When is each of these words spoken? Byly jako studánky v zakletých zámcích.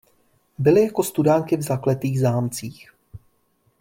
Byly 0.57 0.81
jako 0.83 1.03
studánky 1.03 1.57
v 1.57 1.61
zakletých 1.61 2.19
zámcích. 2.19 2.89